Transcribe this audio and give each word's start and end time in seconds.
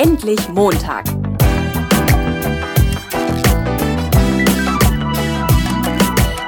Endlich 0.00 0.48
Montag. 0.50 1.08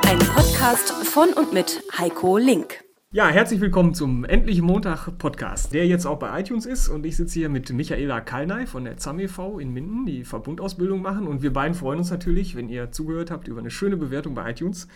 Ein 0.07 0.19
Podcast 0.21 0.93
von 0.93 1.31
und 1.33 1.53
mit 1.53 1.83
Heiko 1.99 2.39
Link. 2.39 2.85
Ja, 3.11 3.27
herzlich 3.27 3.61
willkommen 3.61 3.93
zum 3.93 4.25
Endlich 4.25 4.63
Montag 4.63 5.19
Podcast, 5.19 5.75
der 5.75 5.89
jetzt 5.89 6.07
auch 6.07 6.21
bei 6.21 6.39
iTunes 6.39 6.65
ist. 6.65 6.89
Und 6.89 7.05
ich 7.05 7.17
sitze 7.17 7.41
hier 7.41 7.49
mit 7.49 7.73
Michaela 7.73 8.21
Kalnay 8.21 8.69
von 8.69 8.85
der 8.85 8.99
ZAM 8.99 9.19
e.V. 9.19 9.59
in 9.59 9.73
Minden, 9.73 10.07
die 10.07 10.23
Verbundausbildung 10.23 11.03
machen. 11.03 11.27
Und 11.27 11.43
wir 11.43 11.53
beiden 11.53 11.75
freuen 11.75 11.99
uns 11.99 12.13
natürlich, 12.13 12.55
wenn 12.55 12.69
ihr 12.69 12.93
zugehört 12.93 13.33
habt, 13.33 13.49
über 13.49 13.59
eine 13.59 13.73
schöne 13.73 13.97
Bewertung 13.97 14.37
bei 14.37 14.49
iTunes. 14.49 14.87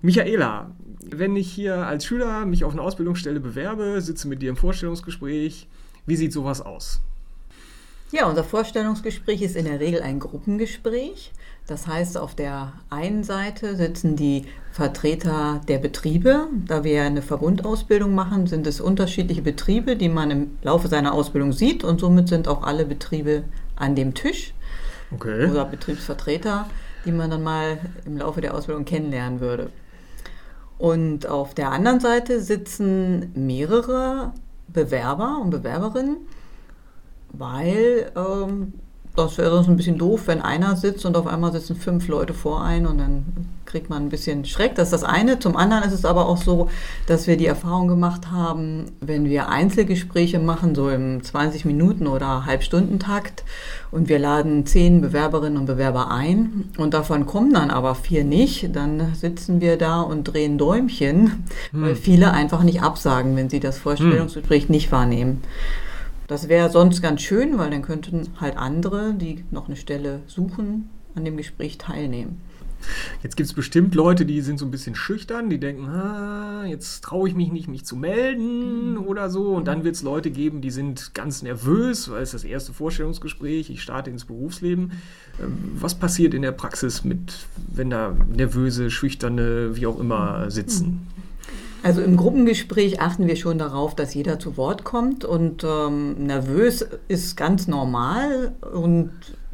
Michaela, 0.00 0.76
wenn 1.04 1.34
ich 1.34 1.50
hier 1.50 1.88
als 1.88 2.04
Schüler 2.06 2.46
mich 2.46 2.62
auf 2.62 2.70
eine 2.70 2.82
Ausbildungsstelle 2.82 3.40
bewerbe, 3.40 4.00
sitze 4.00 4.28
mit 4.28 4.42
dir 4.42 4.50
im 4.50 4.56
Vorstellungsgespräch, 4.56 5.66
wie 6.06 6.16
sieht 6.16 6.32
sowas 6.32 6.60
aus? 6.60 7.02
Ja, 8.12 8.28
unser 8.28 8.42
Vorstellungsgespräch 8.42 9.40
ist 9.40 9.54
in 9.54 9.66
der 9.66 9.78
Regel 9.78 10.02
ein 10.02 10.18
Gruppengespräch. 10.18 11.30
Das 11.68 11.86
heißt, 11.86 12.18
auf 12.18 12.34
der 12.34 12.72
einen 12.90 13.22
Seite 13.22 13.76
sitzen 13.76 14.16
die 14.16 14.46
Vertreter 14.72 15.60
der 15.68 15.78
Betriebe. 15.78 16.48
Da 16.66 16.82
wir 16.82 17.04
eine 17.04 17.22
Verbundausbildung 17.22 18.12
machen, 18.12 18.48
sind 18.48 18.66
es 18.66 18.80
unterschiedliche 18.80 19.42
Betriebe, 19.42 19.94
die 19.94 20.08
man 20.08 20.32
im 20.32 20.58
Laufe 20.62 20.88
seiner 20.88 21.12
Ausbildung 21.12 21.52
sieht. 21.52 21.84
Und 21.84 22.00
somit 22.00 22.28
sind 22.28 22.48
auch 22.48 22.64
alle 22.64 22.84
Betriebe 22.84 23.44
an 23.76 23.94
dem 23.94 24.14
Tisch. 24.14 24.54
Okay. 25.14 25.48
Oder 25.48 25.64
Betriebsvertreter, 25.64 26.66
die 27.04 27.12
man 27.12 27.30
dann 27.30 27.44
mal 27.44 27.78
im 28.04 28.16
Laufe 28.16 28.40
der 28.40 28.54
Ausbildung 28.54 28.84
kennenlernen 28.84 29.38
würde. 29.38 29.70
Und 30.78 31.28
auf 31.28 31.54
der 31.54 31.70
anderen 31.70 32.00
Seite 32.00 32.40
sitzen 32.40 33.30
mehrere 33.36 34.32
Bewerber 34.66 35.38
und 35.40 35.50
Bewerberinnen 35.50 36.16
weil 37.32 38.10
ähm, 38.16 38.72
das 39.16 39.38
wäre 39.38 39.50
sonst 39.50 39.68
ein 39.68 39.76
bisschen 39.76 39.98
doof, 39.98 40.22
wenn 40.26 40.40
einer 40.40 40.76
sitzt 40.76 41.04
und 41.04 41.16
auf 41.16 41.26
einmal 41.26 41.52
sitzen 41.52 41.76
fünf 41.76 42.06
Leute 42.08 42.32
vor 42.32 42.62
ein 42.62 42.86
und 42.86 42.98
dann 42.98 43.24
kriegt 43.66 43.90
man 43.90 44.04
ein 44.04 44.08
bisschen 44.08 44.44
Schreck. 44.44 44.74
Das 44.74 44.88
ist 44.88 44.92
das 44.92 45.04
eine. 45.04 45.38
Zum 45.38 45.56
anderen 45.56 45.84
ist 45.84 45.92
es 45.92 46.04
aber 46.04 46.28
auch 46.28 46.36
so, 46.36 46.68
dass 47.06 47.26
wir 47.26 47.36
die 47.36 47.46
Erfahrung 47.46 47.86
gemacht 47.88 48.30
haben, 48.30 48.86
wenn 49.00 49.26
wir 49.26 49.48
Einzelgespräche 49.48 50.38
machen, 50.38 50.74
so 50.74 50.90
im 50.90 51.22
20 51.22 51.64
Minuten 51.64 52.06
oder 52.06 52.46
Halbstundentakt 52.46 53.44
und 53.90 54.08
wir 54.08 54.18
laden 54.18 54.66
zehn 54.66 55.00
Bewerberinnen 55.00 55.58
und 55.58 55.66
Bewerber 55.66 56.10
ein 56.10 56.70
und 56.78 56.94
davon 56.94 57.26
kommen 57.26 57.52
dann 57.52 57.70
aber 57.70 57.94
vier 57.94 58.24
nicht, 58.24 58.74
dann 58.74 59.14
sitzen 59.14 59.60
wir 59.60 59.76
da 59.76 60.00
und 60.00 60.24
drehen 60.24 60.58
Däumchen, 60.58 61.44
hm. 61.70 61.82
weil 61.82 61.94
viele 61.96 62.32
einfach 62.32 62.62
nicht 62.62 62.82
absagen, 62.82 63.36
wenn 63.36 63.50
sie 63.50 63.60
das 63.60 63.78
Vorstellungsgespräch 63.78 64.64
hm. 64.64 64.70
nicht 64.70 64.92
wahrnehmen. 64.92 65.42
Das 66.30 66.48
wäre 66.48 66.70
sonst 66.70 67.02
ganz 67.02 67.22
schön, 67.22 67.58
weil 67.58 67.70
dann 67.70 67.82
könnten 67.82 68.28
halt 68.40 68.56
andere, 68.56 69.14
die 69.14 69.42
noch 69.50 69.66
eine 69.66 69.74
Stelle 69.74 70.20
suchen, 70.28 70.88
an 71.16 71.24
dem 71.24 71.36
Gespräch 71.36 71.76
teilnehmen. 71.76 72.40
Jetzt 73.24 73.36
gibt 73.36 73.48
es 73.48 73.52
bestimmt 73.52 73.96
Leute, 73.96 74.24
die 74.24 74.40
sind 74.40 74.56
so 74.60 74.64
ein 74.64 74.70
bisschen 74.70 74.94
schüchtern, 74.94 75.50
die 75.50 75.58
denken, 75.58 75.88
ah, 75.88 76.64
jetzt 76.66 77.02
traue 77.02 77.28
ich 77.28 77.34
mich 77.34 77.50
nicht, 77.50 77.66
mich 77.66 77.84
zu 77.84 77.96
melden 77.96 78.92
mhm. 78.92 79.06
oder 79.08 79.28
so. 79.28 79.48
Und 79.56 79.66
dann 79.66 79.82
wird 79.82 79.96
es 79.96 80.04
Leute 80.04 80.30
geben, 80.30 80.60
die 80.60 80.70
sind 80.70 81.14
ganz 81.14 81.42
nervös, 81.42 82.08
weil 82.08 82.22
es 82.22 82.30
das 82.30 82.44
erste 82.44 82.72
Vorstellungsgespräch, 82.72 83.68
ich 83.68 83.82
starte 83.82 84.10
ins 84.10 84.24
Berufsleben. 84.24 84.92
Ähm, 85.42 85.72
was 85.80 85.96
passiert 85.96 86.32
in 86.32 86.42
der 86.42 86.52
Praxis 86.52 87.02
mit, 87.02 87.34
wenn 87.74 87.90
da 87.90 88.16
nervöse, 88.32 88.92
schüchterne, 88.92 89.74
wie 89.74 89.86
auch 89.88 89.98
immer 89.98 90.48
sitzen? 90.48 90.86
Mhm. 90.86 91.20
Also 91.82 92.02
im 92.02 92.16
Gruppengespräch 92.16 93.00
achten 93.00 93.26
wir 93.26 93.36
schon 93.36 93.58
darauf, 93.58 93.94
dass 93.94 94.14
jeder 94.14 94.38
zu 94.38 94.56
Wort 94.56 94.84
kommt 94.84 95.24
und 95.24 95.64
ähm, 95.64 96.26
nervös 96.26 96.86
ist 97.08 97.36
ganz 97.36 97.68
normal 97.68 98.52
und 98.72 99.12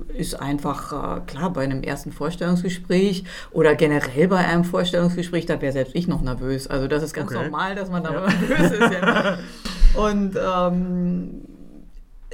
ist 0.09 0.34
einfach 0.41 1.19
äh, 1.19 1.21
klar 1.27 1.53
bei 1.53 1.62
einem 1.62 1.83
ersten 1.83 2.12
Vorstellungsgespräch 2.12 3.25
oder 3.53 3.75
generell 3.75 4.28
bei 4.28 4.39
einem 4.39 4.65
Vorstellungsgespräch, 4.65 5.47
da 5.47 5.61
wäre 5.61 5.73
selbst 5.73 5.95
ich 5.95 6.09
noch 6.09 6.21
nervös. 6.21 6.67
Also 6.67 6.89
das 6.89 7.03
ist 7.03 7.15
ganz 7.15 7.31
okay. 7.31 7.45
normal, 7.45 7.75
dass 7.75 7.91
man 7.91 8.03
da 8.03 8.12
ja. 8.12 8.21
nervös 8.27 8.73
ist. 8.73 8.93
Ja. 8.93 9.39
Und 9.95 10.37
ähm, 10.37 11.43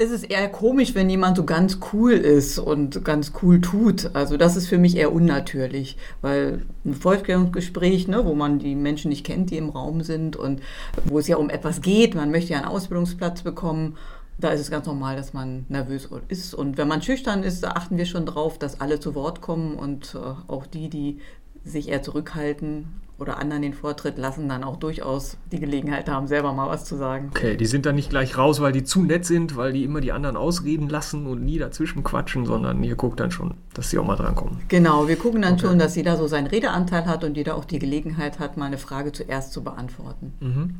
es 0.02 0.10
ist 0.10 0.24
eher 0.24 0.48
komisch, 0.48 0.94
wenn 0.94 1.08
jemand 1.08 1.36
so 1.36 1.44
ganz 1.44 1.78
cool 1.92 2.12
ist 2.12 2.58
und 2.58 3.04
ganz 3.04 3.32
cool 3.42 3.60
tut. 3.60 4.10
Also 4.14 4.36
das 4.36 4.56
ist 4.56 4.66
für 4.66 4.78
mich 4.78 4.96
eher 4.96 5.12
unnatürlich, 5.12 5.96
weil 6.20 6.62
ein 6.84 6.94
Vorstellungsgespräch, 6.94 8.08
ne, 8.08 8.24
wo 8.24 8.34
man 8.34 8.58
die 8.58 8.74
Menschen 8.74 9.10
nicht 9.10 9.24
kennt, 9.24 9.50
die 9.50 9.56
im 9.56 9.70
Raum 9.70 10.02
sind 10.02 10.36
und 10.36 10.60
wo 11.04 11.18
es 11.18 11.28
ja 11.28 11.36
um 11.36 11.50
etwas 11.50 11.80
geht, 11.80 12.14
man 12.14 12.30
möchte 12.30 12.52
ja 12.52 12.58
einen 12.58 12.68
Ausbildungsplatz 12.68 13.42
bekommen, 13.42 13.96
da 14.38 14.50
ist 14.50 14.60
es 14.60 14.70
ganz 14.70 14.86
normal, 14.86 15.14
dass 15.14 15.34
man 15.34 15.66
nervös 15.68 16.08
ist. 16.28 16.54
Und 16.54 16.78
wenn 16.78 16.88
man 16.88 17.02
schüchtern 17.02 17.44
ist, 17.44 17.62
da 17.62 17.72
achten 17.72 17.96
wir 17.96 18.06
schon 18.06 18.26
drauf, 18.26 18.58
dass 18.58 18.80
alle 18.80 18.98
zu 18.98 19.14
Wort 19.14 19.40
kommen 19.40 19.76
und 19.76 20.16
äh, 20.16 20.50
auch 20.50 20.66
die, 20.66 20.88
die 20.88 21.20
sich 21.64 21.88
eher 21.88 22.02
zurückhalten, 22.02 22.86
oder 23.22 23.38
anderen 23.38 23.62
den 23.62 23.72
Vortritt 23.72 24.18
lassen, 24.18 24.48
dann 24.48 24.64
auch 24.64 24.76
durchaus 24.76 25.38
die 25.50 25.60
Gelegenheit 25.60 26.08
haben, 26.08 26.26
selber 26.26 26.52
mal 26.52 26.68
was 26.68 26.84
zu 26.84 26.96
sagen. 26.96 27.30
Okay, 27.30 27.56
die 27.56 27.66
sind 27.66 27.86
dann 27.86 27.94
nicht 27.94 28.10
gleich 28.10 28.36
raus, 28.36 28.60
weil 28.60 28.72
die 28.72 28.84
zu 28.84 29.02
nett 29.02 29.24
sind, 29.24 29.56
weil 29.56 29.72
die 29.72 29.84
immer 29.84 30.00
die 30.00 30.12
anderen 30.12 30.36
ausreden 30.36 30.88
lassen 30.88 31.26
und 31.26 31.44
nie 31.44 31.58
dazwischen 31.58 32.02
quatschen, 32.02 32.44
sondern 32.44 32.82
ihr 32.82 32.96
guckt 32.96 33.20
dann 33.20 33.30
schon, 33.30 33.54
dass 33.74 33.90
sie 33.90 33.98
auch 33.98 34.04
mal 34.04 34.16
drankommen. 34.16 34.58
Genau, 34.68 35.08
wir 35.08 35.16
gucken 35.16 35.42
dann 35.42 35.54
okay. 35.54 35.66
schon, 35.66 35.78
dass 35.78 35.96
jeder 35.96 36.16
so 36.16 36.26
seinen 36.26 36.48
Redeanteil 36.48 37.06
hat 37.06 37.24
und 37.24 37.36
jeder 37.36 37.56
auch 37.56 37.64
die 37.64 37.78
Gelegenheit 37.78 38.38
hat, 38.38 38.56
mal 38.56 38.66
eine 38.66 38.78
Frage 38.78 39.12
zuerst 39.12 39.52
zu 39.52 39.62
beantworten. 39.64 40.34
Mhm. 40.40 40.74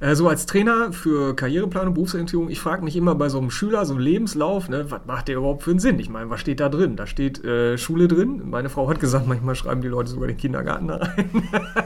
Äh, 0.00 0.14
so 0.14 0.28
als 0.28 0.46
Trainer 0.46 0.92
für 0.92 1.34
Karriereplanung, 1.34 1.94
Berufsorientierung, 1.94 2.50
ich 2.50 2.60
frage 2.60 2.84
mich 2.84 2.96
immer 2.96 3.14
bei 3.14 3.28
so 3.28 3.38
einem 3.38 3.50
Schüler, 3.50 3.84
so 3.86 3.94
einem 3.94 4.02
Lebenslauf, 4.02 4.68
ne, 4.68 4.90
was 4.90 5.00
macht 5.06 5.28
der 5.28 5.36
überhaupt 5.36 5.62
für 5.62 5.70
einen 5.70 5.80
Sinn? 5.80 5.98
Ich 5.98 6.10
meine, 6.10 6.30
was 6.30 6.40
steht 6.40 6.60
da 6.60 6.68
drin? 6.68 6.96
Da 6.96 7.06
steht 7.06 7.42
äh, 7.44 7.78
Schule 7.78 8.08
drin. 8.08 8.42
Meine 8.44 8.68
Frau 8.68 8.88
hat 8.88 9.00
gesagt, 9.00 9.26
manchmal 9.26 9.54
schreiben 9.54 9.80
die 9.80 9.88
Leute 9.88 10.10
sogar 10.10 10.28
den 10.28 10.36
Kindergarten 10.36 10.88
da 10.88 10.96
rein. 10.96 11.30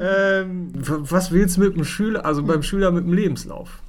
ähm, 0.00 0.70
was 0.74 1.30
willst 1.30 1.56
du 1.56 1.60
mit 1.62 1.76
dem 1.76 1.84
Schüler, 1.84 2.24
also 2.24 2.42
beim 2.42 2.62
Schüler 2.62 2.90
mit 2.90 3.04
dem 3.04 3.12
Lebenslauf? 3.12 3.80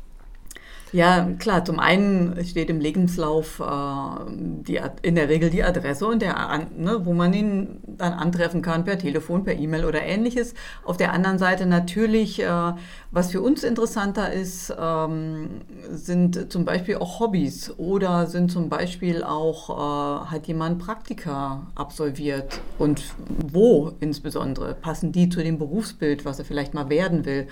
Ja, 0.92 1.30
klar, 1.38 1.64
zum 1.66 1.80
einen 1.80 2.44
steht 2.46 2.70
im 2.70 2.80
Lebenslauf 2.80 3.60
äh, 3.60 4.32
die, 4.32 4.80
in 5.04 5.14
der 5.16 5.30
Regel 5.30 5.52
die 5.52 5.64
Adresse 5.64 6.08
und 6.08 6.22
der, 6.22 6.68
ne, 6.76 7.06
wo 7.06 7.14
man 7.14 7.32
ihn 7.34 7.80
dann 7.86 8.14
antreffen 8.14 8.64
kann 8.64 8.86
per 8.86 8.98
Telefon, 8.98 9.44
per 9.44 9.56
E-Mail 9.56 9.86
oder 9.86 10.02
ähnliches. 10.02 10.56
Auf 10.84 10.98
der 10.98 11.14
anderen 11.14 11.38
Seite 11.38 11.68
natürlich, 11.68 12.42
äh, 12.42 12.74
was 13.12 13.32
für 13.32 13.42
uns 13.42 13.64
interessanter 13.64 14.34
ist, 14.34 14.74
ähm, 14.80 15.62
sind 15.92 16.52
zum 16.52 16.66
Beispiel 16.66 16.96
auch 16.96 17.20
Hobbys 17.20 17.72
oder 17.78 18.26
sind 18.26 18.52
zum 18.52 18.70
Beispiel 18.70 19.24
auch, 19.24 19.70
äh, 19.70 20.26
hat 20.32 20.48
jemand 20.48 20.80
Praktika 20.80 21.68
absolviert 21.76 22.62
und 22.80 23.04
wo 23.52 23.92
insbesondere? 24.00 24.74
Passen 24.74 25.12
die 25.12 25.30
zu 25.30 25.44
dem 25.44 25.60
Berufsbild, 25.60 26.26
was 26.26 26.40
er 26.40 26.46
vielleicht 26.46 26.74
mal 26.74 26.90
werden 26.90 27.26
will? 27.26 27.48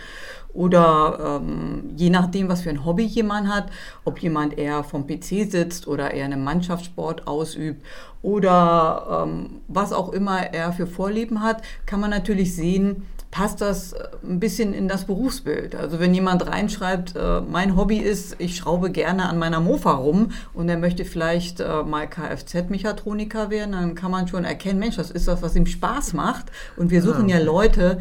Oder 0.57 1.39
ähm, 1.39 1.91
je 1.95 2.09
nachdem, 2.09 2.49
was 2.49 2.61
für 2.61 2.71
ein 2.71 2.83
Hobby 2.83 3.03
jemand 3.03 3.47
hat, 3.47 3.67
ob 4.05 4.17
jemand 4.17 4.57
eher 4.57 4.83
vom 4.83 5.05
PC 5.05 5.51
sitzt 5.51 5.87
oder 5.87 6.15
eher 6.15 6.25
einen 6.25 6.43
Mannschaftssport 6.43 7.27
ausübt 7.27 7.85
oder 8.23 9.25
ähm, 9.27 9.61
was 9.67 9.93
auch 9.93 10.11
immer 10.11 10.51
er 10.51 10.73
für 10.73 10.87
Vorlieben 10.87 11.43
hat, 11.43 11.61
kann 11.85 11.99
man 11.99 12.09
natürlich 12.09 12.55
sehen, 12.55 13.03
passt 13.29 13.61
das 13.61 13.93
äh, 13.93 14.07
ein 14.23 14.39
bisschen 14.39 14.73
in 14.73 14.87
das 14.87 15.05
Berufsbild. 15.05 15.75
Also 15.75 15.99
wenn 15.99 16.15
jemand 16.15 16.47
reinschreibt, 16.47 17.15
äh, 17.15 17.41
mein 17.41 17.77
Hobby 17.77 17.97
ist, 17.97 18.37
ich 18.39 18.55
schraube 18.55 18.89
gerne 18.89 19.29
an 19.29 19.37
meiner 19.37 19.59
Mofa 19.59 19.91
rum 19.91 20.31
und 20.55 20.69
er 20.69 20.77
möchte 20.77 21.05
vielleicht 21.05 21.59
äh, 21.59 21.83
mal 21.83 22.07
Kfz-Mechatroniker 22.07 23.51
werden, 23.51 23.73
dann 23.73 23.93
kann 23.93 24.09
man 24.09 24.27
schon 24.27 24.43
erkennen, 24.43 24.79
Mensch, 24.79 24.95
das 24.95 25.11
ist 25.11 25.27
das, 25.27 25.43
was 25.43 25.55
ihm 25.55 25.67
Spaß 25.67 26.13
macht. 26.13 26.47
Und 26.77 26.89
wir 26.89 27.03
suchen 27.03 27.29
ja, 27.29 27.37
ja 27.37 27.45
Leute, 27.45 27.99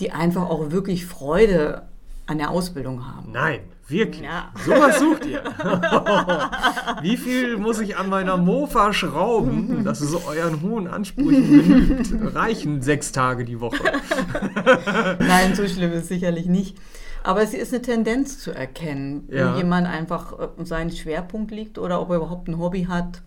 die 0.00 0.12
einfach 0.12 0.50
auch 0.50 0.70
wirklich 0.70 1.06
Freude 1.06 1.84
an 2.26 2.38
der 2.38 2.50
Ausbildung 2.50 3.06
haben. 3.06 3.32
Nein, 3.32 3.60
wirklich. 3.86 4.22
Ja. 4.22 4.50
So 4.64 4.72
was 4.72 4.98
sucht 4.98 5.26
ihr. 5.26 5.42
Wie 7.02 7.16
viel 7.16 7.56
muss 7.58 7.80
ich 7.80 7.96
an 7.96 8.08
meiner 8.08 8.36
Mofa 8.36 8.92
schrauben, 8.92 9.84
dass 9.84 10.00
es 10.00 10.14
euren 10.14 10.62
hohen 10.62 10.86
Ansprüchen 10.86 11.50
genügt? 11.50 12.34
Reichen 12.34 12.80
sechs 12.80 13.12
Tage 13.12 13.44
die 13.44 13.60
Woche. 13.60 13.82
Nein, 15.18 15.54
so 15.54 15.66
schlimm 15.68 15.92
ist 15.92 16.08
sicherlich 16.08 16.46
nicht. 16.46 16.78
Aber 17.22 17.42
es 17.42 17.54
ist 17.54 17.72
eine 17.72 17.82
Tendenz 17.82 18.38
zu 18.38 18.52
erkennen, 18.52 19.28
ja. 19.30 19.54
wo 19.54 19.56
jemand 19.56 19.86
einfach 19.86 20.38
äh, 20.38 20.64
seinen 20.64 20.90
Schwerpunkt 20.90 21.50
liegt 21.50 21.78
oder 21.78 22.00
ob 22.00 22.10
er 22.10 22.16
überhaupt 22.16 22.48
ein 22.48 22.58
Hobby 22.58 22.84
hat 22.84 23.22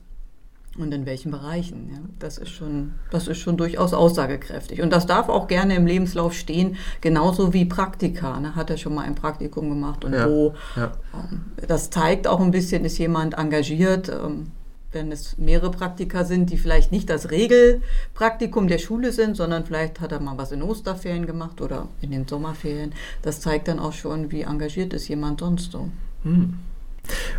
und 0.77 0.94
in 0.94 1.06
welchen 1.06 1.31
Bereichen. 1.31 1.89
Ja? 1.91 2.00
Das, 2.19 2.38
ist 2.38 2.50
schon, 2.50 2.94
das 3.12 3.27
ist 3.27 3.39
schon 3.39 3.57
durchaus 3.57 3.94
aussagekräftig. 3.94 4.81
Und 4.81 4.91
das 4.91 5.06
darf 5.06 5.29
auch 5.29 5.47
gerne 5.47 5.75
im 5.75 5.85
Lebenslauf 5.85 6.33
stehen, 6.33 6.77
genauso 7.01 7.53
wie 7.53 7.65
Praktika. 7.65 8.39
Ne? 8.39 8.56
Hat 8.56 8.69
er 8.69 8.77
schon 8.77 8.95
mal 8.95 9.06
ein 9.06 9.15
Praktikum 9.15 9.69
gemacht 9.69 10.06
und 10.06 10.13
ja, 10.13 10.27
wo. 10.27 10.53
Ja. 10.75 10.91
Ähm, 11.13 11.45
das 11.68 11.89
zeigt 11.89 12.27
auch 12.27 12.39
ein 12.39 12.51
bisschen, 12.51 12.85
ist 12.85 12.97
jemand 12.97 13.38
engagiert. 13.38 14.09
Ähm, 14.09 14.51
wenn 14.94 15.12
es 15.12 15.38
mehrere 15.38 15.69
Praktika 15.69 16.24
sind, 16.24 16.50
die 16.50 16.57
vielleicht 16.57 16.91
nicht 16.91 17.09
das 17.09 17.30
Regelpraktikum 17.30 18.68
der 18.68 18.77
Schule 18.77 19.12
sind, 19.12 19.35
sondern 19.35 19.65
vielleicht 19.65 20.00
hat 20.00 20.12
er 20.12 20.19
mal 20.19 20.38
was 20.38 20.51
in 20.51 20.63
Osterferien 20.63 21.27
gemacht 21.27 21.62
oder 21.62 21.89
in 22.01 22.12
den 22.12 22.27
Sommerferien. 22.27 22.94
Das 23.21 23.41
zeigt 23.41 23.68
dann 23.68 23.80
auch 23.80 23.94
schon, 23.94 24.31
wie 24.31 24.41
engagiert 24.41 24.94
ist 24.94 25.07
jemand 25.09 25.41
sonst 25.41 25.73
so. 25.73 25.89
Hm. 26.23 26.57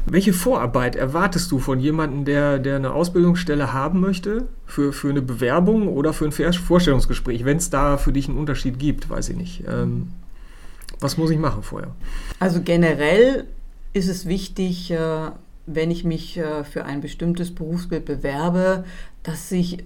Welche 0.06 0.32
Vorarbeit 0.32 0.96
erwartest 0.96 1.50
du 1.50 1.58
von 1.58 1.80
jemandem, 1.80 2.24
der, 2.24 2.58
der 2.58 2.76
eine 2.76 2.92
Ausbildungsstelle 2.92 3.72
haben 3.72 4.00
möchte, 4.00 4.48
für, 4.66 4.92
für 4.92 5.10
eine 5.10 5.22
Bewerbung 5.22 5.88
oder 5.88 6.12
für 6.12 6.24
ein 6.24 6.32
Vorstellungsgespräch, 6.32 7.44
wenn 7.44 7.58
es 7.58 7.70
da 7.70 7.96
für 7.96 8.12
dich 8.12 8.28
einen 8.28 8.38
Unterschied 8.38 8.78
gibt, 8.78 9.10
weiß 9.10 9.30
ich 9.30 9.36
nicht. 9.36 9.64
Ähm, 9.68 10.08
was 11.00 11.16
muss 11.16 11.30
ich 11.30 11.38
machen 11.38 11.62
vorher? 11.62 11.94
Also 12.40 12.60
generell 12.62 13.44
ist 13.92 14.08
es 14.08 14.26
wichtig, 14.26 14.90
äh, 14.90 15.30
wenn 15.66 15.90
ich 15.90 16.04
mich 16.04 16.36
äh, 16.38 16.64
für 16.64 16.84
ein 16.84 17.00
bestimmtes 17.00 17.54
Berufsbild 17.54 18.04
bewerbe, 18.04 18.84
dass 19.22 19.52
ich 19.52 19.84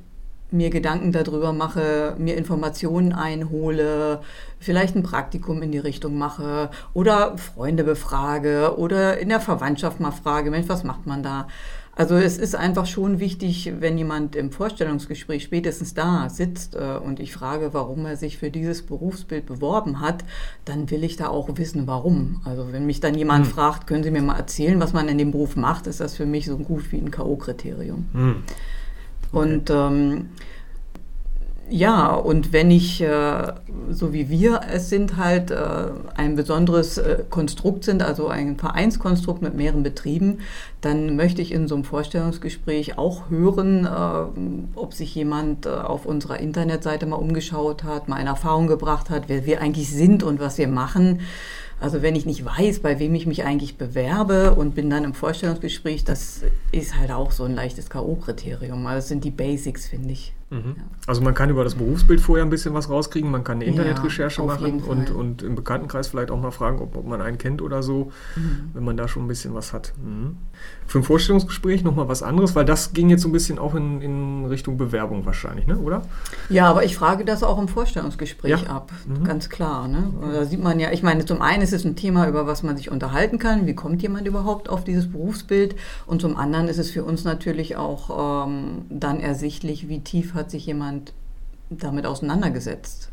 mir 0.52 0.70
Gedanken 0.70 1.12
darüber 1.12 1.52
mache, 1.52 2.14
mir 2.18 2.36
Informationen 2.36 3.12
einhole, 3.12 4.20
vielleicht 4.58 4.96
ein 4.96 5.02
Praktikum 5.02 5.62
in 5.62 5.72
die 5.72 5.78
Richtung 5.78 6.18
mache 6.18 6.70
oder 6.94 7.36
Freunde 7.38 7.84
befrage 7.84 8.76
oder 8.76 9.18
in 9.18 9.28
der 9.28 9.40
Verwandtschaft 9.40 10.00
mal 10.00 10.10
frage, 10.10 10.50
Mensch, 10.50 10.68
was 10.68 10.84
macht 10.84 11.06
man 11.06 11.22
da? 11.22 11.46
Also 11.94 12.16
es 12.16 12.38
ist 12.38 12.54
einfach 12.54 12.86
schon 12.86 13.20
wichtig, 13.20 13.70
wenn 13.80 13.98
jemand 13.98 14.34
im 14.34 14.50
Vorstellungsgespräch 14.50 15.42
spätestens 15.42 15.92
da 15.92 16.30
sitzt 16.30 16.74
äh, 16.74 16.96
und 16.96 17.20
ich 17.20 17.34
frage, 17.34 17.74
warum 17.74 18.06
er 18.06 18.16
sich 18.16 18.38
für 18.38 18.50
dieses 18.50 18.82
Berufsbild 18.82 19.44
beworben 19.44 20.00
hat, 20.00 20.24
dann 20.64 20.90
will 20.90 21.04
ich 21.04 21.16
da 21.16 21.28
auch 21.28 21.50
wissen, 21.58 21.86
warum. 21.86 22.40
Also 22.44 22.72
wenn 22.72 22.86
mich 22.86 23.00
dann 23.00 23.14
jemand 23.14 23.46
hm. 23.46 23.52
fragt, 23.52 23.86
können 23.86 24.04
Sie 24.04 24.10
mir 24.10 24.22
mal 24.22 24.38
erzählen, 24.38 24.80
was 24.80 24.94
man 24.94 25.06
in 25.08 25.18
dem 25.18 25.32
Beruf 25.32 25.54
macht, 25.54 25.86
ist 25.86 26.00
das 26.00 26.16
für 26.16 26.24
mich 26.24 26.46
so 26.46 26.56
gut 26.56 26.90
wie 26.92 26.96
ein 26.96 27.10
K.O.-Kriterium. 27.10 28.04
Hm. 28.12 28.36
Und 29.32 29.70
ähm, 29.70 30.28
ja, 31.72 32.14
und 32.14 32.52
wenn 32.52 32.70
ich, 32.70 33.00
äh, 33.00 33.52
so 33.88 34.12
wie 34.12 34.28
wir 34.28 34.60
es 34.70 34.90
sind, 34.90 35.16
halt 35.16 35.50
äh, 35.50 35.86
ein 36.14 36.36
besonderes 36.36 36.98
äh, 36.98 37.24
Konstrukt 37.30 37.84
sind, 37.84 38.02
also 38.02 38.28
ein 38.28 38.58
Vereinskonstrukt 38.58 39.40
mit 39.40 39.54
mehreren 39.54 39.82
Betrieben, 39.82 40.40
dann 40.82 41.16
möchte 41.16 41.40
ich 41.40 41.50
in 41.50 41.68
so 41.68 41.74
einem 41.74 41.84
Vorstellungsgespräch 41.84 42.98
auch 42.98 43.30
hören, 43.30 43.88
ob 44.74 44.94
sich 44.94 45.14
jemand 45.14 45.68
auf 45.68 46.06
unserer 46.06 46.40
Internetseite 46.40 47.06
mal 47.06 47.16
umgeschaut 47.16 47.84
hat, 47.84 48.08
mal 48.08 48.16
eine 48.16 48.30
Erfahrung 48.30 48.66
gebracht 48.66 49.08
hat, 49.08 49.28
wer 49.28 49.46
wir 49.46 49.60
eigentlich 49.60 49.90
sind 49.90 50.24
und 50.24 50.40
was 50.40 50.58
wir 50.58 50.66
machen. 50.66 51.20
Also 51.82 52.00
wenn 52.00 52.14
ich 52.14 52.26
nicht 52.26 52.44
weiß, 52.44 52.78
bei 52.78 53.00
wem 53.00 53.12
ich 53.16 53.26
mich 53.26 53.42
eigentlich 53.42 53.76
bewerbe 53.76 54.54
und 54.54 54.76
bin 54.76 54.88
dann 54.88 55.02
im 55.02 55.14
Vorstellungsgespräch, 55.14 56.04
das 56.04 56.42
ist 56.70 56.96
halt 56.96 57.10
auch 57.10 57.32
so 57.32 57.42
ein 57.42 57.56
leichtes 57.56 57.90
K.O.-Kriterium. 57.90 58.86
Also 58.86 58.98
das 58.98 59.08
sind 59.08 59.24
die 59.24 59.32
Basics, 59.32 59.88
finde 59.88 60.12
ich. 60.12 60.32
Mhm. 60.52 60.74
Ja. 60.76 60.82
Also 61.06 61.22
man 61.22 61.34
kann 61.34 61.48
über 61.48 61.64
das 61.64 61.74
Berufsbild 61.74 62.20
vorher 62.20 62.44
ein 62.44 62.50
bisschen 62.50 62.74
was 62.74 62.90
rauskriegen, 62.90 63.30
man 63.30 63.42
kann 63.42 63.56
eine 63.56 63.64
Internetrecherche 63.64 64.42
ja, 64.42 64.46
machen 64.46 64.82
und, 64.82 65.10
und 65.10 65.42
im 65.42 65.54
Bekanntenkreis 65.54 66.08
vielleicht 66.08 66.30
auch 66.30 66.40
mal 66.40 66.50
fragen, 66.50 66.78
ob, 66.80 66.94
ob 66.94 67.06
man 67.06 67.22
einen 67.22 67.38
kennt 67.38 67.62
oder 67.62 67.82
so, 67.82 68.12
mhm. 68.36 68.70
wenn 68.74 68.84
man 68.84 68.96
da 68.98 69.08
schon 69.08 69.24
ein 69.24 69.28
bisschen 69.28 69.54
was 69.54 69.72
hat. 69.72 69.94
Mhm. 70.04 70.36
Für 70.86 70.98
ein 70.98 71.04
Vorstellungsgespräch 71.04 71.82
nochmal 71.82 72.08
was 72.08 72.22
anderes, 72.22 72.54
weil 72.54 72.66
das 72.66 72.92
ging 72.92 73.08
jetzt 73.08 73.22
so 73.22 73.28
ein 73.28 73.32
bisschen 73.32 73.58
auch 73.58 73.74
in, 73.74 74.02
in 74.02 74.44
Richtung 74.44 74.76
Bewerbung 74.76 75.24
wahrscheinlich, 75.24 75.66
ne? 75.66 75.78
oder? 75.78 76.02
Ja, 76.50 76.68
aber 76.68 76.84
ich 76.84 76.96
frage 76.96 77.24
das 77.24 77.42
auch 77.42 77.58
im 77.58 77.68
Vorstellungsgespräch 77.68 78.62
ja. 78.62 78.68
ab, 78.68 78.92
mhm. 79.06 79.24
ganz 79.24 79.48
klar. 79.48 79.88
Ne? 79.88 80.12
Da 80.34 80.44
sieht 80.44 80.62
man 80.62 80.78
ja, 80.78 80.92
ich 80.92 81.02
meine, 81.02 81.24
zum 81.24 81.40
einen 81.40 81.62
ist 81.62 81.72
es 81.72 81.86
ein 81.86 81.96
Thema, 81.96 82.28
über 82.28 82.46
was 82.46 82.62
man 82.62 82.76
sich 82.76 82.90
unterhalten 82.90 83.38
kann, 83.38 83.66
wie 83.66 83.74
kommt 83.74 84.02
jemand 84.02 84.28
überhaupt 84.28 84.68
auf 84.68 84.84
dieses 84.84 85.10
Berufsbild 85.10 85.76
und 86.06 86.20
zum 86.20 86.36
anderen 86.36 86.68
ist 86.68 86.78
es 86.78 86.90
für 86.90 87.04
uns 87.04 87.24
natürlich 87.24 87.76
auch 87.76 88.46
ähm, 88.46 88.82
dann 88.90 89.18
ersichtlich, 89.18 89.88
wie 89.88 90.00
tief 90.00 90.34
hat 90.34 90.41
hat 90.42 90.50
sich 90.50 90.66
jemand 90.66 91.12
damit 91.70 92.04
auseinandergesetzt? 92.04 93.10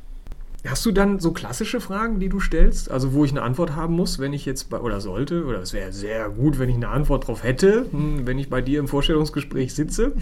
Hast 0.68 0.86
du 0.86 0.92
dann 0.92 1.20
so 1.20 1.32
klassische 1.32 1.80
Fragen, 1.80 2.20
die 2.20 2.28
du 2.28 2.40
stellst, 2.40 2.92
also 2.92 3.14
wo 3.14 3.24
ich 3.24 3.32
eine 3.32 3.44
Antwort 3.44 3.76
haben 3.76 3.96
muss, 3.96 4.20
wenn 4.20 4.34
ich 4.34 4.46
jetzt 4.46 4.70
bei, 4.70 4.80
oder 4.80 5.00
sollte, 5.00 5.46
oder 5.46 5.62
es 5.62 5.74
wäre 5.74 5.94
sehr 5.94 6.30
gut, 6.30 6.60
wenn 6.60 6.70
ich 6.70 6.76
eine 6.76 6.90
Antwort 6.90 7.24
darauf 7.24 7.44
hätte, 7.44 7.86
hm, 7.92 8.26
wenn 8.26 8.40
ich 8.40 8.50
bei 8.50 8.62
dir 8.62 8.80
im 8.80 8.88
Vorstellungsgespräch 8.88 9.74
sitze? 9.74 10.14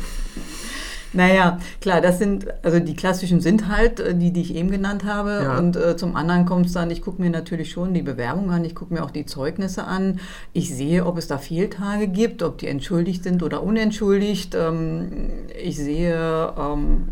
Naja, 1.13 1.59
klar, 1.81 2.01
das 2.01 2.19
sind, 2.19 2.48
also 2.63 2.80
die 2.80 2.95
klassischen 2.95 3.42
sind 3.42 3.68
halt 3.68 4.00
äh, 4.00 4.15
die, 4.15 4.31
die 4.31 4.42
ich 4.42 4.56
eben 4.56 4.71
genannt 4.71 5.06
habe. 5.06 5.42
Ja. 5.44 5.57
Und 5.57 5.75
äh, 5.75 5.95
zum 5.95 6.15
anderen 6.15 6.45
kommt 6.45 6.68
es 6.68 6.74
dann, 6.74 6.92
ich 6.92 7.01
gucke 7.01 7.21
mir 7.21 7.30
natürlich 7.30 7.71
schon 7.71 7.94
die 7.94 8.01
Bewerbung 8.01 8.51
an, 8.51 8.65
ich 8.65 8.75
gucke 8.75 8.94
mir 8.94 9.04
auch 9.04 9.12
die 9.12 9.25
Zeugnisse 9.25 9.86
an. 9.86 10.19
Ich 10.54 10.75
sehe, 10.75 11.06
ob 11.06 11.18
es 11.18 11.27
da 11.27 11.38
Fehltage 11.38 12.07
gibt, 12.07 12.44
ob 12.44 12.57
die 12.57 12.68
entschuldigt 12.68 13.24
sind 13.24 13.44
oder 13.44 13.63
unentschuldigt. 13.63 14.56
Ähm, 14.56 15.30
ich 15.62 15.77
sehe, 15.77 16.54
ähm, 16.57 17.09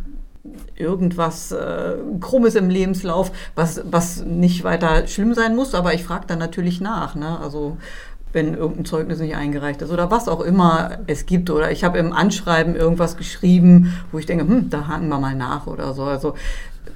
irgendwas 0.76 1.52
äh, 1.52 1.96
Krummes 2.20 2.56
im 2.56 2.70
Lebenslauf, 2.70 3.32
was, 3.56 3.82
was 3.90 4.24
nicht 4.24 4.64
weiter 4.64 5.08
schlimm 5.08 5.34
sein 5.34 5.56
muss, 5.56 5.74
aber 5.74 5.94
ich 5.94 6.04
frage 6.04 6.28
dann 6.28 6.40
natürlich 6.40 6.82
nach. 6.82 7.16
Ne? 7.16 7.40
Also 7.40 7.78
wenn 8.36 8.54
irgendein 8.54 8.86
Zeugnis 8.86 9.20
nicht 9.20 9.36
eingereicht 9.36 9.82
ist 9.82 9.92
oder 9.92 10.12
was 10.12 10.28
auch 10.28 10.42
immer 10.42 11.00
es 11.08 11.26
gibt. 11.26 11.50
Oder 11.50 11.72
ich 11.72 11.84
habe 11.84 11.98
im 11.98 12.12
Anschreiben 12.12 12.76
irgendwas 12.76 13.18
geschrieben, 13.18 13.94
wo 14.12 14.20
ich 14.20 14.26
denke, 14.26 14.46
hm, 14.46 14.70
da 14.70 14.88
haken 14.88 15.08
wir 15.08 15.20
mal 15.20 15.36
nach 15.36 15.66
oder 15.66 15.94
so. 15.94 16.04
Also 16.04 16.36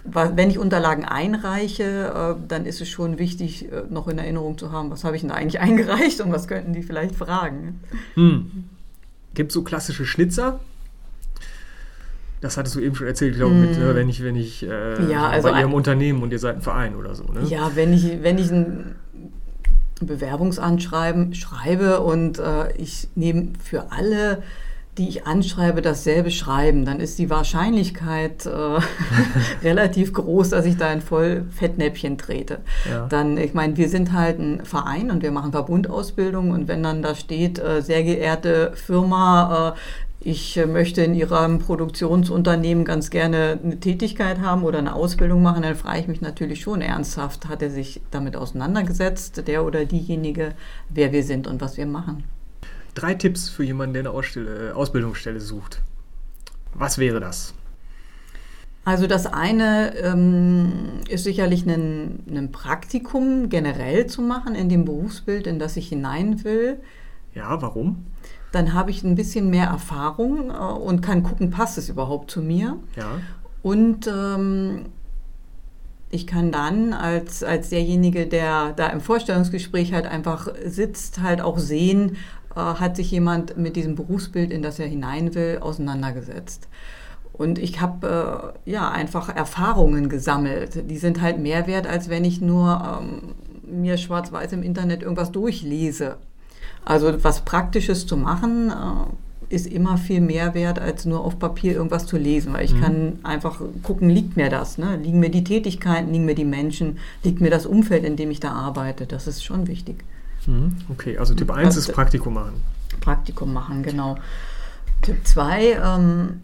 wenn 0.03 0.49
ich 0.49 0.59
Unterlagen 0.59 1.05
einreiche, 1.05 2.37
äh, 2.37 2.47
dann 2.47 2.65
ist 2.65 2.81
es 2.81 2.89
schon 2.89 3.17
wichtig, 3.17 3.71
äh, 3.71 3.83
noch 3.89 4.07
in 4.07 4.17
Erinnerung 4.17 4.57
zu 4.57 4.71
haben, 4.71 4.91
was 4.91 5.03
habe 5.03 5.15
ich 5.15 5.21
denn 5.21 5.29
da 5.29 5.35
eigentlich 5.35 5.59
eingereicht 5.61 6.21
und 6.21 6.31
was 6.31 6.47
könnten 6.47 6.73
die 6.73 6.83
vielleicht 6.83 7.15
fragen. 7.15 7.79
Hm. 8.15 8.65
Gibt 9.33 9.51
es 9.51 9.53
so 9.53 9.63
klassische 9.63 10.05
Schnitzer? 10.05 10.59
Das 12.41 12.55
hattest 12.55 12.75
du 12.75 12.79
eben 12.79 12.95
schon 12.95 13.07
erzählt, 13.07 13.35
glaube 13.35 13.53
ich, 13.53 13.77
mm. 13.77 13.85
mit, 13.85 13.95
wenn 13.95 14.09
ich, 14.09 14.23
wenn 14.23 14.35
ich 14.37 14.65
äh, 14.65 15.11
ja, 15.11 15.27
also 15.27 15.49
bei 15.49 15.59
Ihrem 15.59 15.73
Unternehmen 15.73 16.23
und 16.23 16.31
ihr 16.31 16.39
seid 16.39 16.55
ein 16.55 16.61
Verein 16.61 16.95
oder 16.95 17.13
so. 17.13 17.25
Ne? 17.25 17.41
Ja, 17.49 17.71
wenn 17.75 17.91
ich, 17.91 18.23
wenn 18.23 18.37
ich 18.37 18.49
ein 18.49 18.95
Bewerbungsanschreiben 20.05 21.33
schreibe 21.33 22.01
und 22.01 22.39
äh, 22.39 22.71
ich 22.77 23.09
nehme 23.15 23.49
für 23.63 23.91
alle, 23.91 24.41
die 24.97 25.07
ich 25.07 25.25
anschreibe, 25.25 25.81
dasselbe 25.81 26.29
Schreiben, 26.29 26.83
dann 26.83 26.99
ist 26.99 27.17
die 27.19 27.29
Wahrscheinlichkeit 27.29 28.45
äh, 28.45 28.79
relativ 29.63 30.13
groß, 30.13 30.49
dass 30.49 30.65
ich 30.65 30.75
da 30.75 30.87
ein 30.87 31.01
voll 31.01 31.45
Fettnäpfchen 31.51 32.17
trete. 32.17 32.59
Ja. 32.89 33.07
Dann, 33.07 33.37
ich 33.37 33.53
meine, 33.53 33.77
wir 33.77 33.87
sind 33.87 34.11
halt 34.11 34.39
ein 34.39 34.65
Verein 34.65 35.09
und 35.09 35.23
wir 35.23 35.31
machen 35.31 35.51
Verbundausbildung 35.51 36.51
und 36.51 36.67
wenn 36.67 36.83
dann 36.83 37.01
da 37.01 37.15
steht, 37.15 37.59
äh, 37.59 37.81
sehr 37.81 38.03
geehrte 38.03 38.73
Firma, 38.75 39.75
äh, 39.75 39.79
ich 40.29 40.57
äh, 40.57 40.65
möchte 40.65 41.01
in 41.01 41.15
Ihrem 41.15 41.59
Produktionsunternehmen 41.59 42.85
ganz 42.85 43.09
gerne 43.09 43.59
eine 43.63 43.79
Tätigkeit 43.79 44.39
haben 44.39 44.63
oder 44.63 44.79
eine 44.79 44.93
Ausbildung 44.93 45.41
machen, 45.41 45.63
dann 45.63 45.75
frage 45.75 45.99
ich 45.99 46.07
mich 46.07 46.21
natürlich 46.21 46.61
schon 46.61 46.81
ernsthaft, 46.81 47.47
hat 47.47 47.61
er 47.61 47.71
sich 47.71 48.01
damit 48.11 48.35
auseinandergesetzt, 48.35 49.47
der 49.47 49.65
oder 49.65 49.85
diejenige, 49.85 50.53
wer 50.89 51.11
wir 51.11 51.23
sind 51.23 51.47
und 51.47 51.61
was 51.61 51.77
wir 51.77 51.85
machen. 51.85 52.23
Drei 52.93 53.13
Tipps 53.15 53.49
für 53.49 53.63
jemanden, 53.63 53.93
der 53.93 54.01
eine 54.01 54.11
Ausstelle, 54.11 54.69
äh, 54.69 54.71
Ausbildungsstelle 54.73 55.39
sucht. 55.39 55.81
Was 56.73 56.97
wäre 56.97 57.19
das? 57.19 57.53
Also 58.85 59.07
das 59.07 59.25
eine 59.27 59.95
ähm, 59.97 60.71
ist 61.09 61.23
sicherlich 61.23 61.65
ein, 61.65 62.23
ein 62.29 62.51
Praktikum 62.51 63.49
generell 63.49 64.07
zu 64.07 64.21
machen 64.21 64.55
in 64.55 64.69
dem 64.69 64.85
Berufsbild, 64.85 65.47
in 65.47 65.59
das 65.59 65.77
ich 65.77 65.89
hinein 65.89 66.43
will. 66.43 66.79
Ja, 67.35 67.61
warum? 67.61 68.05
Dann 68.51 68.73
habe 68.73 68.91
ich 68.91 69.03
ein 69.03 69.15
bisschen 69.15 69.49
mehr 69.49 69.67
Erfahrung 69.67 70.49
äh, 70.49 70.53
und 70.53 71.01
kann 71.01 71.23
gucken, 71.23 71.51
passt 71.51 71.77
es 71.77 71.89
überhaupt 71.89 72.31
zu 72.31 72.41
mir. 72.41 72.77
Ja. 72.95 73.19
Und 73.61 74.07
ähm, 74.07 74.85
ich 76.09 76.25
kann 76.25 76.51
dann 76.51 76.93
als, 76.93 77.43
als 77.43 77.69
derjenige, 77.69 78.25
der 78.25 78.73
da 78.73 78.87
im 78.87 79.01
Vorstellungsgespräch 79.01 79.93
halt 79.93 80.07
einfach 80.07 80.47
sitzt, 80.65 81.21
halt 81.21 81.41
auch 81.41 81.59
sehen, 81.59 82.17
äh, 82.55 82.59
hat 82.59 82.95
sich 82.95 83.11
jemand 83.11 83.57
mit 83.57 83.75
diesem 83.75 83.95
Berufsbild, 83.95 84.51
in 84.51 84.61
das 84.61 84.79
er 84.79 84.87
hinein 84.87 85.35
will, 85.35 85.59
auseinandergesetzt. 85.61 86.67
Und 87.33 87.57
ich 87.59 87.79
habe 87.79 88.53
äh, 88.65 88.71
ja 88.71 88.89
einfach 88.89 89.33
Erfahrungen 89.33 90.09
gesammelt. 90.09 90.89
Die 90.89 90.97
sind 90.97 91.21
halt 91.21 91.39
mehr 91.39 91.67
wert, 91.67 91.87
als 91.87 92.09
wenn 92.09 92.25
ich 92.25 92.41
nur 92.41 92.99
ähm, 93.01 93.35
mir 93.63 93.97
schwarz-weiß 93.97 94.51
im 94.53 94.63
Internet 94.63 95.03
irgendwas 95.03 95.31
durchlese. 95.31 96.17
Also 96.89 97.23
was 97.23 97.41
Praktisches 97.41 98.07
zu 98.07 98.17
machen, 98.17 98.71
äh, 98.71 99.53
ist 99.53 99.67
immer 99.67 99.99
viel 99.99 100.21
mehr 100.21 100.55
wert, 100.55 100.79
als 100.79 101.05
nur 101.05 101.23
auf 101.23 101.37
Papier 101.37 101.73
irgendwas 101.73 102.07
zu 102.07 102.17
lesen, 102.17 102.53
weil 102.53 102.65
ich 102.65 102.73
mhm. 102.73 102.81
kann 102.81 103.19
einfach 103.21 103.61
gucken, 103.83 104.09
liegt 104.09 104.37
mir 104.37 104.49
das, 104.49 104.79
ne? 104.79 104.97
liegen 104.97 105.19
mir 105.19 105.29
die 105.29 105.43
Tätigkeiten, 105.43 106.11
liegen 106.11 106.25
mir 106.25 106.33
die 106.33 106.45
Menschen, 106.45 106.97
liegt 107.23 107.41
mir 107.41 107.51
das 107.51 107.67
Umfeld, 107.67 108.03
in 108.05 108.15
dem 108.15 108.31
ich 108.31 108.39
da 108.39 108.53
arbeite. 108.53 109.05
Das 109.05 109.27
ist 109.27 109.43
schon 109.43 109.67
wichtig. 109.67 110.03
Mhm. 110.47 110.77
Okay, 110.89 111.15
also 111.19 111.35
Tipp 111.35 111.51
1 111.51 111.67
also, 111.67 111.79
ist 111.79 111.93
Praktikum 111.93 112.33
machen. 112.33 112.63
Praktikum 113.01 113.53
machen, 113.53 113.83
genau. 113.83 114.17
Tipp 115.03 115.27
2, 115.27 115.79
ähm, 115.83 116.41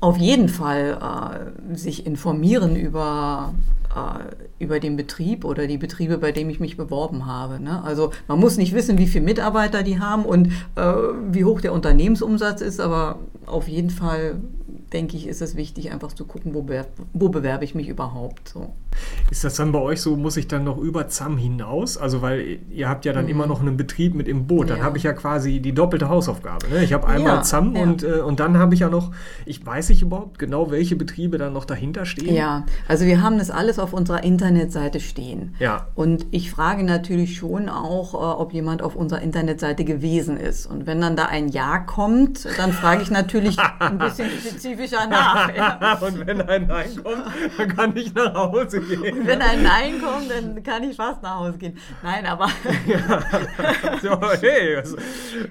auf 0.00 0.16
jeden 0.16 0.48
Fall 0.48 1.52
äh, 1.70 1.76
sich 1.76 2.06
informieren 2.06 2.76
über 2.76 3.52
über 4.58 4.80
den 4.80 4.96
Betrieb 4.96 5.44
oder 5.44 5.66
die 5.66 5.78
Betriebe, 5.78 6.18
bei 6.18 6.32
denen 6.32 6.50
ich 6.50 6.60
mich 6.60 6.76
beworben 6.76 7.26
habe. 7.26 7.60
Ne? 7.60 7.82
Also 7.84 8.12
man 8.28 8.38
muss 8.38 8.56
nicht 8.56 8.74
wissen, 8.74 8.98
wie 8.98 9.06
viele 9.06 9.24
Mitarbeiter 9.24 9.82
die 9.82 9.98
haben 9.98 10.24
und 10.24 10.48
äh, 10.76 10.92
wie 11.30 11.44
hoch 11.44 11.60
der 11.60 11.72
Unternehmensumsatz 11.72 12.60
ist, 12.60 12.80
aber 12.80 13.18
auf 13.46 13.68
jeden 13.68 13.90
Fall 13.90 14.36
denke 14.92 15.16
ich, 15.16 15.26
ist 15.26 15.42
es 15.42 15.56
wichtig, 15.56 15.92
einfach 15.92 16.12
zu 16.12 16.24
gucken, 16.24 16.54
wo, 16.54 16.62
be 16.62 16.86
wo 17.12 17.28
bewerbe 17.28 17.64
ich 17.64 17.74
mich 17.74 17.88
überhaupt. 17.88 18.48
So. 18.48 18.72
Ist 19.30 19.44
das 19.44 19.54
dann 19.54 19.72
bei 19.72 19.78
euch 19.78 20.00
so, 20.00 20.16
muss 20.16 20.36
ich 20.36 20.48
dann 20.48 20.64
noch 20.64 20.78
über 20.78 21.08
ZAM 21.08 21.38
hinaus? 21.38 21.96
Also, 21.96 22.22
weil 22.22 22.58
ihr 22.70 22.88
habt 22.88 23.04
ja 23.04 23.12
dann 23.12 23.24
mhm. 23.24 23.30
immer 23.30 23.46
noch 23.46 23.60
einen 23.60 23.76
Betrieb 23.76 24.14
mit 24.14 24.28
im 24.28 24.46
Boot. 24.46 24.70
Dann 24.70 24.78
ja. 24.78 24.84
habe 24.84 24.98
ich 24.98 25.04
ja 25.04 25.12
quasi 25.12 25.60
die 25.60 25.72
doppelte 25.72 26.08
Hausaufgabe. 26.08 26.68
Ne? 26.68 26.84
Ich 26.84 26.92
habe 26.92 27.06
einmal 27.06 27.36
ja, 27.36 27.42
ZAM 27.42 27.74
ja. 27.74 27.82
Und, 27.82 28.02
äh, 28.02 28.20
und 28.20 28.40
dann 28.40 28.58
habe 28.58 28.74
ich 28.74 28.80
ja 28.80 28.90
noch, 28.90 29.12
ich 29.46 29.64
weiß 29.64 29.88
nicht 29.88 30.02
überhaupt 30.02 30.38
genau, 30.38 30.70
welche 30.70 30.96
Betriebe 30.96 31.38
dann 31.38 31.52
noch 31.52 31.64
dahinter 31.64 32.04
stehen. 32.04 32.34
Ja, 32.34 32.66
also 32.88 33.06
wir 33.06 33.22
haben 33.22 33.38
das 33.38 33.50
alles 33.50 33.78
auf 33.78 33.92
unserer 33.92 34.22
Internetseite 34.24 35.00
stehen. 35.00 35.54
Ja. 35.58 35.86
Und 35.94 36.26
ich 36.30 36.50
frage 36.50 36.84
natürlich 36.84 37.36
schon 37.36 37.68
auch, 37.68 38.14
äh, 38.14 38.40
ob 38.40 38.52
jemand 38.52 38.82
auf 38.82 38.96
unserer 38.96 39.22
Internetseite 39.22 39.84
gewesen 39.84 40.36
ist. 40.36 40.66
Und 40.66 40.86
wenn 40.86 41.00
dann 41.00 41.16
da 41.16 41.26
ein 41.26 41.48
Ja 41.48 41.78
kommt, 41.78 42.46
dann 42.58 42.72
frage 42.72 43.02
ich 43.02 43.10
natürlich 43.10 43.56
ein 43.78 43.98
bisschen 43.98 44.28
spezifischer 44.82 45.06
nach. 45.06 45.52
Ja. 45.54 45.98
Und 46.00 46.26
wenn 46.26 46.40
ein 46.42 46.66
Nein 46.66 46.90
kommt, 47.02 47.26
dann 47.58 47.76
kann 47.76 47.96
ich 47.96 48.14
nach 48.14 48.34
Hause 48.34 48.80
gehen. 48.80 49.18
Und 49.18 49.26
wenn 49.26 49.42
ein 49.42 49.62
Nein 49.62 50.00
kommt, 50.00 50.30
dann 50.30 50.62
kann 50.62 50.82
ich 50.84 50.96
fast 50.96 51.22
nach 51.22 51.40
Hause 51.40 51.58
gehen. 51.58 51.78
Nein, 52.02 52.26
aber. 52.26 52.48
ja. 52.86 53.22
So, 54.02 54.18
hey, 54.40 54.76
also, 54.76 54.96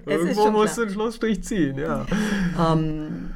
irgendwo 0.06 0.52
musst 0.52 0.78
du 0.78 0.84
einen 0.84 0.92
Schlussstrich 0.92 1.44
ziehen, 1.44 1.78
ja. 1.78 2.06
Ähm, 2.60 3.32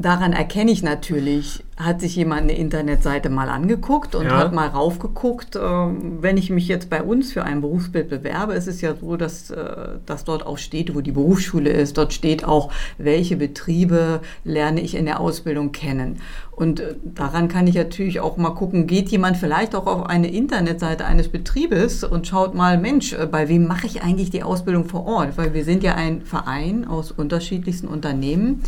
daran 0.00 0.32
erkenne 0.32 0.70
ich 0.70 0.82
natürlich, 0.82 1.62
hat 1.76 2.00
sich 2.00 2.16
jemand 2.16 2.42
eine 2.42 2.56
Internetseite 2.56 3.30
mal 3.30 3.48
angeguckt 3.48 4.14
und 4.14 4.26
ja. 4.26 4.38
hat 4.38 4.52
mal 4.52 4.68
raufgeguckt. 4.68 5.56
Ähm, 5.56 6.18
wenn 6.20 6.36
ich 6.36 6.50
mich 6.50 6.68
jetzt 6.68 6.90
bei 6.90 7.02
uns 7.02 7.32
für 7.32 7.44
ein 7.44 7.60
Berufsbild 7.60 8.08
bewerbe, 8.08 8.54
ist 8.54 8.66
es 8.66 8.80
ja 8.80 8.94
so, 8.94 9.16
dass, 9.16 9.50
äh, 9.50 9.98
dass 10.06 10.24
dort 10.24 10.46
auch 10.46 10.58
steht, 10.58 10.94
wo 10.94 11.00
die 11.00 11.12
Berufsschule 11.12 11.70
ist. 11.70 11.98
Dort 11.98 12.12
steht 12.12 12.44
auch, 12.44 12.72
welche 12.98 13.36
Betriebe 13.36 14.20
lerne 14.44 14.80
ich 14.80 14.94
in 14.94 15.04
der 15.04 15.20
Ausbildung 15.20 15.72
kennen. 15.72 16.20
Und 16.50 16.80
äh, 16.80 16.94
daran 17.02 17.48
kann 17.48 17.66
ich 17.66 17.74
natürlich 17.74 18.20
auch 18.20 18.36
mal 18.36 18.50
gucken, 18.50 18.86
geht 18.86 19.08
jemand 19.10 19.36
vielleicht 19.36 19.74
auch 19.74 19.86
auf 19.86 20.06
eine 20.06 20.30
Internetseite 20.30 21.04
eines 21.04 21.28
Betriebes 21.28 22.04
und 22.04 22.26
schaut 22.26 22.54
mal, 22.54 22.78
Mensch, 22.78 23.12
äh, 23.12 23.26
bei 23.26 23.48
wem 23.48 23.66
mache 23.66 23.86
ich 23.86 24.02
eigentlich 24.02 24.30
die 24.30 24.42
Ausbildung 24.42 24.86
vor 24.86 25.06
Ort? 25.06 25.36
Weil 25.36 25.54
wir 25.54 25.64
sind 25.64 25.82
ja 25.82 25.94
ein 25.94 26.22
Verein 26.22 26.86
aus 26.86 27.12
unterschiedlichsten 27.12 27.88
Unternehmen 27.88 28.62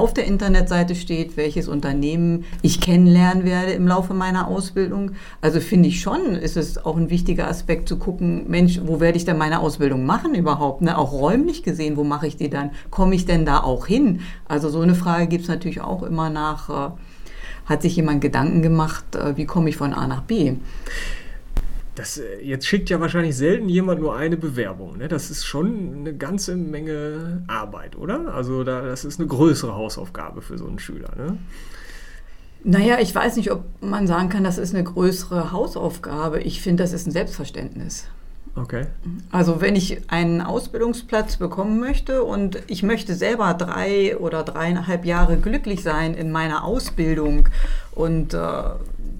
auf 0.00 0.14
der 0.14 0.24
Internetseite 0.24 0.94
steht, 0.94 1.36
welches 1.36 1.68
Unternehmen 1.68 2.44
ich 2.62 2.80
kennenlernen 2.80 3.44
werde 3.44 3.72
im 3.72 3.86
Laufe 3.86 4.14
meiner 4.14 4.48
Ausbildung. 4.48 5.10
Also 5.42 5.60
finde 5.60 5.90
ich 5.90 6.00
schon, 6.00 6.34
ist 6.36 6.56
es 6.56 6.82
auch 6.82 6.96
ein 6.96 7.10
wichtiger 7.10 7.48
Aspekt 7.48 7.86
zu 7.86 7.98
gucken, 7.98 8.48
Mensch, 8.48 8.80
wo 8.82 8.98
werde 8.98 9.18
ich 9.18 9.26
denn 9.26 9.36
meine 9.36 9.60
Ausbildung 9.60 10.06
machen 10.06 10.34
überhaupt? 10.34 10.80
Ne? 10.80 10.96
Auch 10.96 11.12
räumlich 11.12 11.62
gesehen, 11.62 11.98
wo 11.98 12.02
mache 12.02 12.26
ich 12.26 12.38
die 12.38 12.48
dann? 12.48 12.70
Komme 12.90 13.14
ich 13.14 13.26
denn 13.26 13.44
da 13.44 13.60
auch 13.60 13.86
hin? 13.86 14.20
Also 14.48 14.70
so 14.70 14.80
eine 14.80 14.94
Frage 14.94 15.26
gibt 15.26 15.42
es 15.42 15.48
natürlich 15.48 15.82
auch 15.82 16.02
immer 16.02 16.30
nach, 16.30 16.70
äh, 16.70 16.92
hat 17.66 17.82
sich 17.82 17.94
jemand 17.94 18.22
Gedanken 18.22 18.62
gemacht, 18.62 19.04
äh, 19.16 19.36
wie 19.36 19.44
komme 19.44 19.68
ich 19.68 19.76
von 19.76 19.92
A 19.92 20.06
nach 20.06 20.22
B? 20.22 20.54
Das, 22.00 22.16
äh, 22.16 22.42
jetzt 22.42 22.66
schickt 22.66 22.88
ja 22.88 22.98
wahrscheinlich 22.98 23.36
selten 23.36 23.68
jemand 23.68 24.00
nur 24.00 24.16
eine 24.16 24.38
Bewerbung. 24.38 24.96
Ne? 24.96 25.08
Das 25.08 25.30
ist 25.30 25.44
schon 25.44 25.98
eine 25.98 26.14
ganze 26.16 26.56
Menge 26.56 27.42
Arbeit, 27.46 27.94
oder? 27.94 28.32
Also 28.32 28.64
da, 28.64 28.80
das 28.80 29.04
ist 29.04 29.20
eine 29.20 29.28
größere 29.28 29.74
Hausaufgabe 29.74 30.40
für 30.40 30.56
so 30.56 30.66
einen 30.66 30.78
Schüler. 30.78 31.10
Ne? 31.14 31.36
Naja, 32.64 33.00
ich 33.00 33.14
weiß 33.14 33.36
nicht, 33.36 33.52
ob 33.52 33.64
man 33.82 34.06
sagen 34.06 34.30
kann, 34.30 34.44
das 34.44 34.56
ist 34.56 34.74
eine 34.74 34.82
größere 34.82 35.52
Hausaufgabe. 35.52 36.40
Ich 36.40 36.62
finde, 36.62 36.82
das 36.84 36.94
ist 36.94 37.06
ein 37.06 37.10
Selbstverständnis. 37.10 38.06
Okay. 38.56 38.86
Also 39.30 39.60
wenn 39.60 39.76
ich 39.76 40.10
einen 40.10 40.40
Ausbildungsplatz 40.40 41.36
bekommen 41.36 41.80
möchte 41.80 42.24
und 42.24 42.62
ich 42.66 42.82
möchte 42.82 43.14
selber 43.14 43.52
drei 43.52 44.16
oder 44.16 44.42
dreieinhalb 44.42 45.04
Jahre 45.04 45.36
glücklich 45.36 45.82
sein 45.82 46.14
in 46.14 46.32
meiner 46.32 46.64
Ausbildung 46.64 47.48
und 47.92 48.32
äh, 48.32 48.38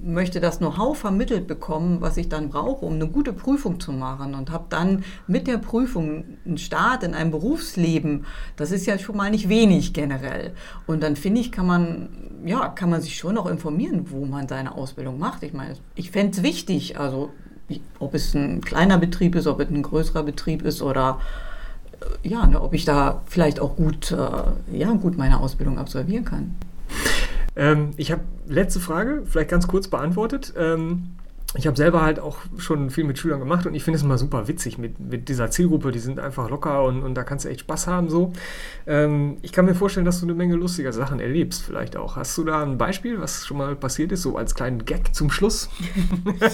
möchte 0.02 0.40
das 0.40 0.58
Know-how 0.58 0.96
vermittelt 0.96 1.46
bekommen, 1.46 2.00
was 2.00 2.16
ich 2.16 2.28
dann 2.28 2.48
brauche, 2.48 2.84
um 2.84 2.94
eine 2.94 3.06
gute 3.06 3.32
Prüfung 3.32 3.80
zu 3.80 3.92
machen 3.92 4.34
und 4.34 4.50
habe 4.50 4.66
dann 4.68 5.04
mit 5.26 5.46
der 5.46 5.58
Prüfung 5.58 6.24
einen 6.44 6.58
Start 6.58 7.02
in 7.02 7.14
einem 7.14 7.30
Berufsleben. 7.30 8.24
Das 8.56 8.70
ist 8.70 8.86
ja 8.86 8.98
schon 8.98 9.16
mal 9.16 9.30
nicht 9.30 9.48
wenig 9.48 9.92
generell. 9.92 10.52
Und 10.86 11.02
dann 11.02 11.16
finde 11.16 11.40
ich, 11.40 11.52
kann 11.52 11.66
man, 11.66 12.08
ja, 12.44 12.68
kann 12.68 12.90
man 12.90 13.02
sich 13.02 13.16
schon 13.16 13.34
noch 13.34 13.46
informieren, 13.46 14.06
wo 14.10 14.24
man 14.24 14.48
seine 14.48 14.74
Ausbildung 14.74 15.18
macht. 15.18 15.42
Ich 15.42 15.52
meine, 15.52 15.74
ich 15.94 16.10
fände 16.10 16.36
es 16.36 16.42
wichtig, 16.42 16.98
also 16.98 17.30
ob 17.98 18.14
es 18.14 18.34
ein 18.34 18.60
kleiner 18.62 18.98
Betrieb 18.98 19.34
ist, 19.34 19.46
ob 19.46 19.60
es 19.60 19.68
ein 19.68 19.82
größerer 19.82 20.22
Betrieb 20.22 20.62
ist 20.62 20.82
oder 20.82 21.20
äh, 22.00 22.28
ja, 22.28 22.46
ne, 22.46 22.60
ob 22.60 22.74
ich 22.74 22.84
da 22.84 23.22
vielleicht 23.26 23.60
auch 23.60 23.76
gut, 23.76 24.12
äh, 24.12 24.76
ja, 24.76 24.92
gut 24.92 25.16
meine 25.16 25.40
Ausbildung 25.40 25.78
absolvieren 25.78 26.24
kann. 26.24 26.56
Ähm, 27.56 27.90
ich 27.96 28.12
habe 28.12 28.22
letzte 28.46 28.80
Frage, 28.80 29.22
vielleicht 29.26 29.50
ganz 29.50 29.68
kurz 29.68 29.88
beantwortet. 29.88 30.54
Ähm, 30.56 31.16
ich 31.56 31.66
habe 31.66 31.76
selber 31.76 32.02
halt 32.02 32.20
auch 32.20 32.38
schon 32.58 32.90
viel 32.90 33.02
mit 33.02 33.18
Schülern 33.18 33.40
gemacht 33.40 33.66
und 33.66 33.74
ich 33.74 33.82
finde 33.82 33.96
es 33.96 34.04
immer 34.04 34.18
super 34.18 34.46
witzig 34.46 34.78
mit, 34.78 35.00
mit 35.00 35.28
dieser 35.28 35.50
Zielgruppe. 35.50 35.90
Die 35.90 35.98
sind 35.98 36.20
einfach 36.20 36.48
locker 36.48 36.84
und, 36.84 37.02
und 37.02 37.14
da 37.14 37.24
kannst 37.24 37.44
du 37.44 37.48
echt 37.48 37.60
Spaß 37.60 37.88
haben. 37.88 38.08
So. 38.08 38.32
Ähm, 38.86 39.38
ich 39.42 39.50
kann 39.50 39.64
mir 39.64 39.74
vorstellen, 39.74 40.06
dass 40.06 40.20
du 40.20 40.26
eine 40.26 40.34
Menge 40.34 40.54
lustiger 40.54 40.92
Sachen 40.92 41.18
erlebst, 41.18 41.62
vielleicht 41.62 41.96
auch. 41.96 42.14
Hast 42.14 42.38
du 42.38 42.44
da 42.44 42.62
ein 42.62 42.78
Beispiel, 42.78 43.20
was 43.20 43.46
schon 43.46 43.56
mal 43.56 43.74
passiert 43.74 44.12
ist, 44.12 44.22
so 44.22 44.36
als 44.36 44.54
kleinen 44.54 44.84
Gag 44.84 45.12
zum 45.14 45.30
Schluss? 45.30 45.68